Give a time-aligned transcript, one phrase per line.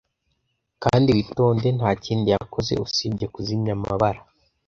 [0.83, 4.21] kandi witonde ntakindi yakoze usibye kuzimya amabara